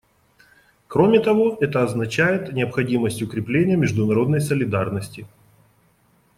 Кроме 0.87 1.19
того, 1.19 1.57
это 1.61 1.83
означает 1.83 2.53
необходимость 2.53 3.21
укрепления 3.21 3.75
международной 3.75 4.41
солидарности. 4.41 5.27